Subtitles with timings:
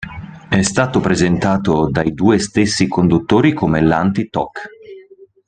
[0.49, 4.65] È stato presentato dai due stessi conduttori come l'"anti-talk".